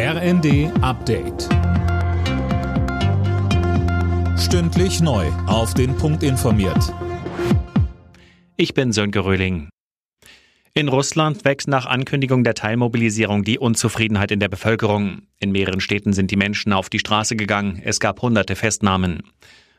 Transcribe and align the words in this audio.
RND 0.00 0.70
Update. 0.80 1.48
Stündlich 4.38 5.00
neu. 5.00 5.26
Auf 5.48 5.74
den 5.74 5.96
Punkt 5.96 6.22
informiert. 6.22 6.94
Ich 8.56 8.74
bin 8.74 8.92
Sönke 8.92 9.24
Röhling. 9.24 9.70
In 10.72 10.86
Russland 10.86 11.44
wächst 11.44 11.66
nach 11.66 11.86
Ankündigung 11.86 12.44
der 12.44 12.54
Teilmobilisierung 12.54 13.42
die 13.42 13.58
Unzufriedenheit 13.58 14.30
in 14.30 14.38
der 14.38 14.48
Bevölkerung. 14.48 15.22
In 15.40 15.50
mehreren 15.50 15.80
Städten 15.80 16.12
sind 16.12 16.30
die 16.30 16.36
Menschen 16.36 16.72
auf 16.72 16.88
die 16.90 17.00
Straße 17.00 17.34
gegangen. 17.34 17.82
Es 17.84 17.98
gab 17.98 18.22
hunderte 18.22 18.54
Festnahmen. 18.54 19.24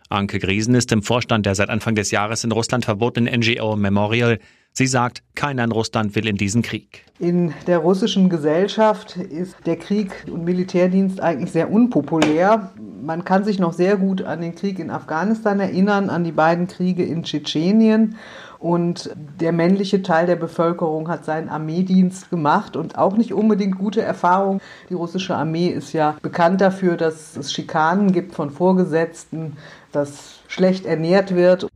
Anke 0.09 0.39
Griesen 0.39 0.75
ist 0.75 0.91
im 0.91 1.01
Vorstand 1.01 1.45
der 1.45 1.55
seit 1.55 1.69
Anfang 1.69 1.95
des 1.95 2.11
Jahres 2.11 2.43
in 2.43 2.51
Russland 2.51 2.83
verbotenen 2.83 3.39
NGO 3.39 3.77
Memorial. 3.77 4.39
Sie 4.79 4.87
sagt, 4.87 5.23
keiner 5.35 5.65
in 5.65 5.73
Russland 5.73 6.15
will 6.15 6.25
in 6.25 6.37
diesen 6.37 6.61
Krieg. 6.61 7.03
In 7.19 7.53
der 7.67 7.79
russischen 7.79 8.29
Gesellschaft 8.29 9.17
ist 9.17 9.57
der 9.65 9.75
Krieg 9.75 10.09
und 10.31 10.45
Militärdienst 10.45 11.19
eigentlich 11.19 11.51
sehr 11.51 11.69
unpopulär. 11.69 12.71
Man 13.03 13.25
kann 13.25 13.43
sich 13.43 13.59
noch 13.59 13.73
sehr 13.73 13.97
gut 13.97 14.21
an 14.21 14.39
den 14.39 14.55
Krieg 14.55 14.79
in 14.79 14.89
Afghanistan 14.89 15.59
erinnern, 15.59 16.09
an 16.09 16.23
die 16.23 16.31
beiden 16.31 16.67
Kriege 16.67 17.03
in 17.03 17.23
Tschetschenien. 17.23 18.15
Und 18.57 19.13
der 19.41 19.51
männliche 19.51 20.01
Teil 20.01 20.27
der 20.27 20.37
Bevölkerung 20.37 21.09
hat 21.09 21.25
seinen 21.25 21.49
Armeedienst 21.49 22.29
gemacht 22.29 22.77
und 22.77 22.97
auch 22.97 23.17
nicht 23.17 23.33
unbedingt 23.33 23.77
gute 23.77 24.01
Erfahrungen. 24.01 24.61
Die 24.89 24.93
russische 24.93 25.35
Armee 25.35 25.67
ist 25.67 25.91
ja 25.91 26.15
bekannt 26.21 26.61
dafür, 26.61 26.95
dass 26.95 27.35
es 27.35 27.51
Schikanen 27.51 28.13
gibt 28.13 28.33
von 28.33 28.49
Vorgesetzten, 28.49 29.57
dass 29.91 30.39
schlecht 30.47 30.85
ernährt 30.85 31.35
wird. 31.35 31.67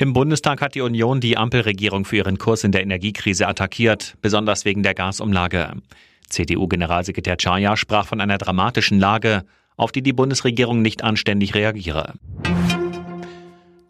Im 0.00 0.14
Bundestag 0.14 0.62
hat 0.62 0.74
die 0.74 0.80
Union 0.80 1.20
die 1.20 1.36
Ampelregierung 1.36 2.06
für 2.06 2.16
ihren 2.16 2.38
Kurs 2.38 2.64
in 2.64 2.72
der 2.72 2.80
Energiekrise 2.80 3.46
attackiert, 3.46 4.14
besonders 4.22 4.64
wegen 4.64 4.82
der 4.82 4.94
Gasumlage. 4.94 5.72
CDU-Generalsekretär 6.26 7.36
Chaya 7.36 7.76
sprach 7.76 8.06
von 8.06 8.22
einer 8.22 8.38
dramatischen 8.38 8.98
Lage, 8.98 9.44
auf 9.76 9.92
die 9.92 10.00
die 10.00 10.14
Bundesregierung 10.14 10.80
nicht 10.80 11.04
anständig 11.04 11.54
reagiere. 11.54 12.14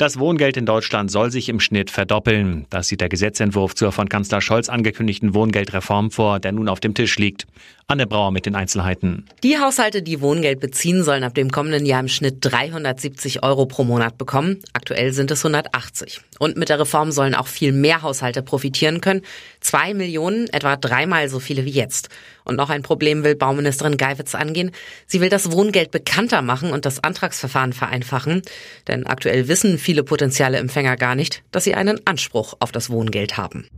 Das 0.01 0.19
Wohngeld 0.19 0.57
in 0.57 0.65
Deutschland 0.65 1.11
soll 1.11 1.31
sich 1.31 1.51
im 1.51 1.61
Schnitt 1.61 1.91
verdoppeln. 1.91 2.65
Das 2.71 2.89
sieht 2.89 3.03
der 3.03 3.11
Gesetzentwurf 3.11 3.75
zur 3.75 3.93
von 3.93 4.09
Kanzler 4.09 4.41
Scholz 4.41 4.71
angekündigten 4.71 5.35
Wohngeldreform 5.35 6.11
vor, 6.11 6.41
der 6.41 6.53
nun 6.53 6.71
auf 6.71 6.81
dem 6.81 6.95
Tisch 6.95 7.19
liegt. 7.19 7.47
Anne 7.87 8.07
Brauer 8.07 8.31
mit 8.31 8.47
den 8.47 8.55
Einzelheiten. 8.55 9.27
Die 9.43 9.59
Haushalte, 9.59 10.01
die 10.01 10.23
Wohngeld 10.23 10.59
beziehen, 10.59 11.05
sollen 11.05 11.23
ab 11.23 11.35
dem 11.35 11.51
kommenden 11.51 11.85
Jahr 11.85 12.01
im 12.01 12.09
Schnitt 12.09 12.39
370 12.41 13.43
Euro 13.43 13.67
pro 13.67 13.85
Monat 13.85 14.17
bekommen. 14.17 14.63
Aktuell 14.73 15.13
sind 15.13 15.31
es 15.33 15.45
180. 15.45 16.23
Und 16.41 16.57
mit 16.57 16.71
der 16.71 16.81
Reform 16.81 17.13
sollen 17.13 17.35
auch 17.35 17.47
viel 17.47 17.71
mehr 17.71 18.01
Haushalte 18.01 18.43
profitieren 18.43 19.03
können. 19.03 19.21
Zwei 19.61 19.93
Millionen, 19.93 20.49
etwa 20.49 20.77
dreimal 20.77 21.29
so 21.29 21.39
viele 21.39 21.67
wie 21.67 21.71
jetzt. 21.71 22.09
Und 22.45 22.57
noch 22.57 22.71
ein 22.71 22.83
Problem 22.83 23.25
will 23.25 23.35
Bauministerin 23.35 23.99
Geiwitz 23.99 24.35
angehen. 24.35 24.71
Sie 25.07 25.21
will 25.21 25.29
das 25.29 25.53
Wohngeld 25.53 25.91
bekannter 25.91 26.41
machen 26.41 26.73
und 26.73 26.87
das 26.87 27.05
Antragsverfahren 27.05 27.75
vereinfachen. 27.75 28.41
Denn 28.89 29.07
aktuell 29.07 29.49
wissen 29.49 29.77
viele 29.77 30.03
potenzielle 30.03 30.57
Empfänger 30.57 30.97
gar 30.97 31.15
nicht, 31.15 31.43
dass 31.53 31.65
sie 31.65 31.75
einen 31.75 32.01
Anspruch 32.07 32.55
auf 32.59 32.73
das 32.73 32.89
Wohngeld 32.89 33.37
haben. 33.37 33.69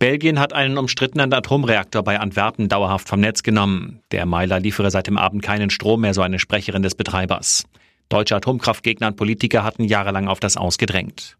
Belgien 0.00 0.40
hat 0.40 0.52
einen 0.52 0.78
umstrittenen 0.78 1.32
Atomreaktor 1.32 2.02
bei 2.02 2.18
Antwerpen 2.18 2.68
dauerhaft 2.68 3.08
vom 3.08 3.20
Netz 3.20 3.44
genommen. 3.44 4.00
Der 4.10 4.26
Meiler 4.26 4.58
liefere 4.58 4.90
seit 4.90 5.06
dem 5.06 5.16
Abend 5.16 5.44
keinen 5.44 5.70
Strom 5.70 6.00
mehr, 6.00 6.14
so 6.14 6.22
eine 6.22 6.40
Sprecherin 6.40 6.82
des 6.82 6.96
Betreibers. 6.96 7.64
Deutsche 8.08 8.36
Atomkraftgegner 8.36 9.08
und 9.08 9.16
Politiker 9.16 9.64
hatten 9.64 9.84
jahrelang 9.84 10.28
auf 10.28 10.40
das 10.40 10.56
ausgedrängt. 10.56 11.36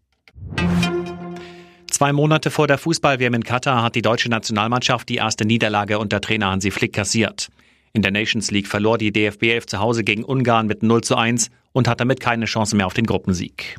Zwei 1.89 2.13
Monate 2.13 2.51
vor 2.51 2.67
der 2.67 2.77
Fußball-WM 2.77 3.33
in 3.33 3.43
Katar 3.43 3.83
hat 3.83 3.95
die 3.95 4.01
deutsche 4.01 4.29
Nationalmannschaft 4.29 5.09
die 5.09 5.15
erste 5.15 5.45
Niederlage 5.45 5.99
unter 5.99 6.21
Trainer 6.21 6.51
Hansi 6.51 6.71
Flick 6.71 6.93
kassiert. 6.93 7.49
In 7.91 8.03
der 8.03 8.11
Nations 8.11 8.51
League 8.51 8.67
verlor 8.67 8.97
die 8.97 9.11
DFB 9.11 9.43
11 9.43 9.65
zu 9.65 9.79
Hause 9.79 10.03
gegen 10.03 10.23
Ungarn 10.23 10.67
mit 10.67 10.83
0 10.83 11.01
zu 11.01 11.15
1 11.15 11.49
und 11.71 11.87
hat 11.87 11.99
damit 11.99 12.19
keine 12.19 12.45
Chance 12.45 12.75
mehr 12.75 12.85
auf 12.85 12.93
den 12.93 13.05
Gruppensieg. 13.05 13.75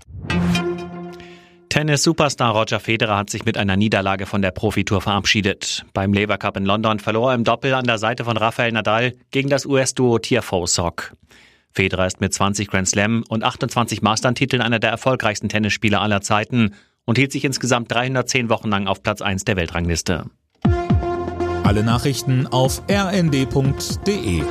Tennis-Superstar 1.68 2.52
Roger 2.52 2.80
Federer 2.80 3.16
hat 3.16 3.30
sich 3.30 3.44
mit 3.44 3.56
einer 3.56 3.76
Niederlage 3.76 4.26
von 4.26 4.42
der 4.42 4.50
Profitour 4.50 5.00
verabschiedet. 5.00 5.86
Beim 5.94 6.12
Lever 6.12 6.36
Cup 6.36 6.56
in 6.56 6.66
London 6.66 6.98
verlor 6.98 7.30
er 7.30 7.36
im 7.36 7.44
Doppel 7.44 7.74
an 7.74 7.84
der 7.84 7.98
Seite 7.98 8.24
von 8.24 8.36
Rafael 8.36 8.72
Nadal 8.72 9.12
gegen 9.30 9.48
das 9.48 9.64
US-Duo 9.66 10.18
Tiafoe 10.18 10.66
Sock. 10.66 11.12
Federer 11.72 12.06
ist 12.06 12.20
mit 12.20 12.34
20 12.34 12.68
Grand 12.68 12.88
Slam 12.88 13.24
und 13.28 13.44
28 13.44 14.02
Mastern-Titeln 14.02 14.62
einer 14.62 14.78
der 14.78 14.90
erfolgreichsten 14.90 15.48
Tennisspieler 15.48 16.00
aller 16.00 16.20
Zeiten 16.20 16.74
und 17.04 17.18
hielt 17.18 17.32
sich 17.32 17.44
insgesamt 17.44 17.90
310 17.92 18.48
Wochen 18.48 18.68
lang 18.68 18.86
auf 18.86 19.02
Platz 19.02 19.22
1 19.22 19.44
der 19.44 19.56
Weltrangliste. 19.56 20.26
Alle 21.64 21.84
Nachrichten 21.84 22.46
auf 22.46 22.82
rnd.de 22.90 24.42